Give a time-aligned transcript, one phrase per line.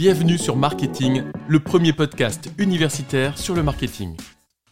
[0.00, 4.16] Bienvenue sur Marketing, le premier podcast universitaire sur le marketing.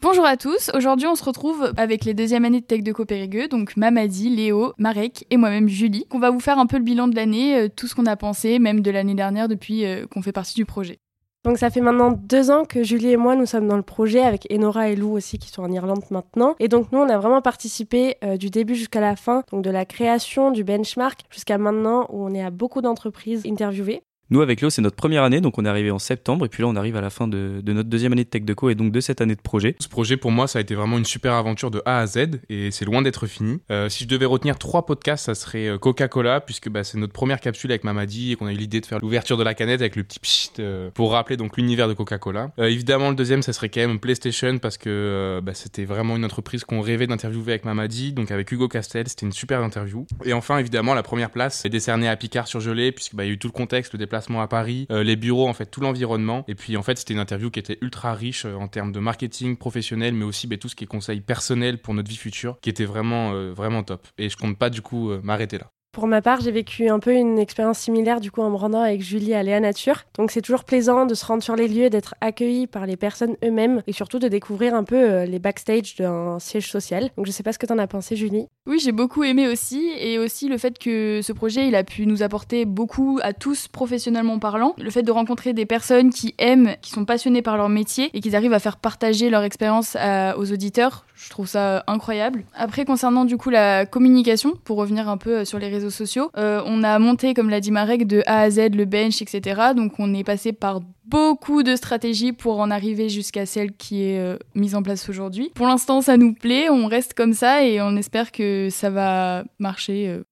[0.00, 3.46] Bonjour à tous, aujourd'hui on se retrouve avec les deuxièmes années de Tech de Périgueux,
[3.46, 6.06] donc Mamadi, Léo, Marek et moi-même Julie.
[6.12, 8.16] On va vous faire un peu le bilan de l'année, euh, tout ce qu'on a
[8.16, 10.98] pensé, même de l'année dernière depuis euh, qu'on fait partie du projet.
[11.44, 14.20] Donc ça fait maintenant deux ans que Julie et moi nous sommes dans le projet
[14.20, 16.56] avec Enora et Lou aussi qui sont en Irlande maintenant.
[16.58, 19.68] Et donc nous on a vraiment participé euh, du début jusqu'à la fin, donc de
[19.68, 24.00] la création du benchmark jusqu'à maintenant où on est à beaucoup d'entreprises interviewées.
[24.30, 26.62] Nous, avec Léo, c'est notre première année, donc on est arrivé en septembre, et puis
[26.62, 28.92] là, on arrive à la fin de, notre deuxième année de Tech Deco et donc
[28.92, 29.74] de cette année de projet.
[29.80, 32.40] Ce projet, pour moi, ça a été vraiment une super aventure de A à Z,
[32.50, 33.60] et c'est loin d'être fini.
[33.70, 37.14] Euh, si je devais retenir trois podcasts, ça serait euh, Coca-Cola, puisque bah, c'est notre
[37.14, 39.80] première capsule avec Mamadi, et qu'on a eu l'idée de faire l'ouverture de la canette
[39.80, 42.50] avec le petit pchit euh, pour rappeler donc l'univers de Coca-Cola.
[42.58, 46.64] évidemment, le deuxième, ça serait quand même PlayStation, parce que bah, c'était vraiment une entreprise
[46.64, 50.06] qu'on rêvait d'interviewer avec Mamadi, donc avec Hugo Castel, c'était une super interview.
[50.26, 53.30] Et enfin, évidemment, la première place est décernée à Picard sur Gelée, puisqu'il bah, y
[53.30, 55.80] a eu tout le contexte, le déplacement à Paris, euh, les bureaux, en fait, tout
[55.80, 56.44] l'environnement.
[56.48, 59.00] Et puis, en fait, c'était une interview qui était ultra riche euh, en termes de
[59.00, 62.58] marketing professionnel, mais aussi ben, tout ce qui est conseils personnels pour notre vie future,
[62.60, 64.06] qui était vraiment, euh, vraiment top.
[64.18, 65.70] Et je compte pas, du coup, m'arrêter là.
[65.98, 68.82] Pour ma part, j'ai vécu un peu une expérience similaire du coup en me rendant
[68.82, 70.04] avec Julie à Léa Nature.
[70.16, 73.34] Donc c'est toujours plaisant de se rendre sur les lieux, d'être accueilli par les personnes
[73.44, 77.10] eux-mêmes et surtout de découvrir un peu euh, les backstage d'un siège social.
[77.16, 78.46] Donc je sais pas ce que t'en as pensé Julie.
[78.68, 82.06] Oui, j'ai beaucoup aimé aussi et aussi le fait que ce projet il a pu
[82.06, 84.76] nous apporter beaucoup à tous professionnellement parlant.
[84.78, 88.20] Le fait de rencontrer des personnes qui aiment, qui sont passionnées par leur métier et
[88.20, 89.96] qui arrivent à faire partager leur expérience
[90.36, 92.44] aux auditeurs, je trouve ça incroyable.
[92.54, 96.30] Après concernant du coup la communication, pour revenir un peu euh, sur les réseaux sociaux.
[96.36, 99.72] Euh, on a monté, comme l'a dit Marek, de A à Z le bench, etc.
[99.74, 104.18] Donc on est passé par beaucoup de stratégies pour en arriver jusqu'à celle qui est
[104.18, 105.50] euh, mise en place aujourd'hui.
[105.54, 109.44] Pour l'instant, ça nous plaît, on reste comme ça et on espère que ça va
[109.58, 110.22] marcher euh,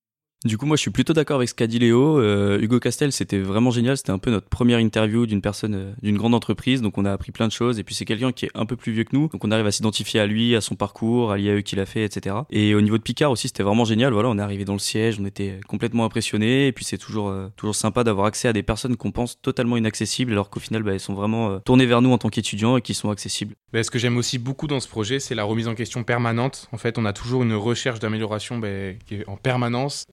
[0.46, 2.18] du coup, moi, je suis plutôt d'accord avec ce qu'a dit Léo.
[2.18, 3.96] Euh, Hugo Castel, c'était vraiment génial.
[3.96, 6.82] C'était un peu notre première interview d'une personne, euh, d'une grande entreprise.
[6.82, 7.78] Donc, on a appris plein de choses.
[7.78, 9.28] Et puis, c'est quelqu'un qui est un peu plus vieux que nous.
[9.28, 12.04] Donc, on arrive à s'identifier à lui, à son parcours, à l'IAE qu'il a fait,
[12.04, 12.36] etc.
[12.50, 14.12] Et au niveau de Picard aussi, c'était vraiment génial.
[14.12, 16.68] Voilà, on est arrivé dans le siège, on était complètement impressionnés.
[16.68, 19.76] Et puis, c'est toujours, euh, toujours sympa d'avoir accès à des personnes qu'on pense totalement
[19.76, 22.82] inaccessibles, alors qu'au final, bah, elles sont vraiment tournées vers nous en tant qu'étudiants et
[22.82, 23.54] qui sont accessibles.
[23.72, 26.68] Bah, ce que j'aime aussi beaucoup dans ce projet, c'est la remise en question permanente.
[26.72, 28.68] En fait, on a toujours une recherche d'amélioration bah,
[29.06, 30.06] qui est en permanence.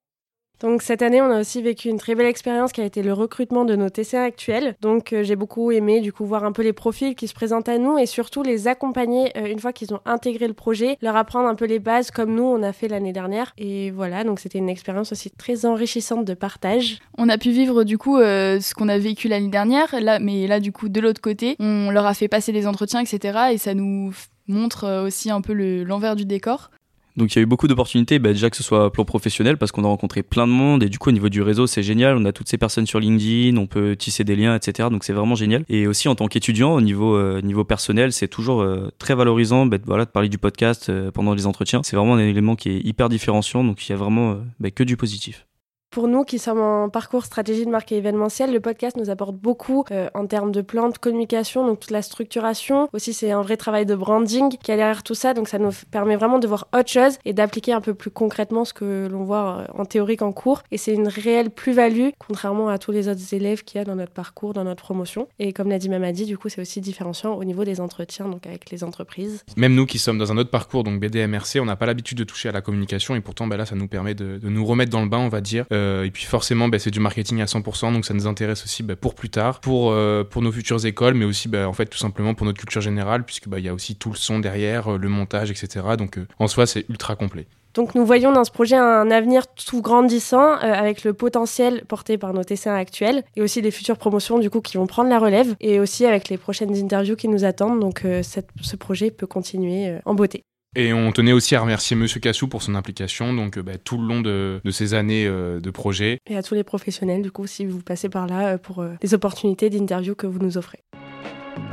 [0.64, 3.12] Donc cette année, on a aussi vécu une très belle expérience qui a été le
[3.12, 4.78] recrutement de nos TCA actuels.
[4.80, 7.68] Donc euh, j'ai beaucoup aimé du coup voir un peu les profils qui se présentent
[7.68, 11.18] à nous et surtout les accompagner euh, une fois qu'ils ont intégré le projet, leur
[11.18, 13.52] apprendre un peu les bases comme nous on a fait l'année dernière.
[13.58, 17.00] Et voilà, donc c'était une expérience aussi très enrichissante de partage.
[17.18, 20.48] On a pu vivre du coup euh, ce qu'on a vécu l'année dernière, là, mais
[20.48, 23.50] là du coup de l'autre côté, on leur a fait passer des entretiens, etc.
[23.52, 24.14] Et ça nous
[24.48, 25.52] montre aussi un peu
[25.84, 26.70] l'envers du décor.
[27.16, 29.72] Donc il y a eu beaucoup d'opportunités, bah, déjà que ce soit plan professionnel, parce
[29.72, 32.18] qu'on a rencontré plein de monde, et du coup au niveau du réseau c'est génial,
[32.18, 34.90] on a toutes ces personnes sur LinkedIn, on peut tisser des liens, etc.
[34.90, 35.64] Donc c'est vraiment génial.
[35.70, 39.66] Et aussi en tant qu'étudiant, au niveau, euh, niveau personnel, c'est toujours euh, très valorisant
[39.66, 41.82] bah, voilà, de parler du podcast euh, pendant les entretiens.
[41.84, 44.84] C'est vraiment un élément qui est hyper différenciant, donc il y a vraiment bah, que
[44.84, 45.46] du positif.
[45.94, 49.86] Pour nous qui sommes en parcours stratégie de marque événementielle, le podcast nous apporte beaucoup
[49.92, 52.90] euh, en termes de plan de communication, donc toute la structuration.
[52.94, 55.70] Aussi, c'est un vrai travail de branding qui a derrière tout ça, donc ça nous
[55.92, 59.24] permet vraiment de voir autre chose et d'appliquer un peu plus concrètement ce que l'on
[59.24, 60.64] voit euh, en théorique en cours.
[60.72, 63.96] Et c'est une réelle plus-value, contrairement à tous les autres élèves qu'il y a dans
[63.96, 65.28] notre parcours, dans notre promotion.
[65.38, 68.48] Et comme l'a dit Mamadi, du coup, c'est aussi différenciant au niveau des entretiens, donc
[68.48, 69.44] avec les entreprises.
[69.58, 72.24] Même nous qui sommes dans un autre parcours, donc BDMRC, on n'a pas l'habitude de
[72.24, 75.04] toucher à la communication et pourtant, bah là, ça nous permet de, nous remettre dans
[75.04, 75.66] le bain, on va dire.
[75.72, 78.84] Euh, et puis forcément, bah, c'est du marketing à 100%, donc ça nous intéresse aussi
[78.84, 81.86] bah, pour plus tard, pour, euh, pour nos futures écoles, mais aussi bah, en fait
[81.86, 84.98] tout simplement pour notre culture générale, puisqu'il y a aussi tout le son derrière, euh,
[84.98, 85.86] le montage, etc.
[85.98, 87.48] Donc en soi, c'est ultra complet.
[87.74, 92.32] Donc nous voyons dans ce projet un avenir tout grandissant avec le potentiel porté par
[92.32, 95.56] nos TC1 actuels et aussi des futures promotions du coup qui vont prendre la relève
[95.60, 97.80] et aussi avec les prochaines interviews qui nous attendent.
[97.80, 100.44] Donc ce projet peut continuer en beauté.
[100.76, 104.08] Et on tenait aussi à remercier Monsieur Cassou pour son implication, donc bah, tout le
[104.08, 106.18] long de, ces années euh, de projet.
[106.28, 108.94] Et à tous les professionnels, du coup, si vous passez par là euh, pour euh,
[109.04, 110.80] les opportunités d'interview que vous nous offrez.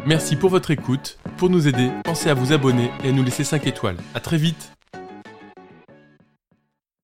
[0.07, 1.19] Merci pour votre écoute.
[1.39, 3.97] Pour nous aider, pensez à vous abonner et à nous laisser 5 étoiles.
[4.15, 4.73] À très vite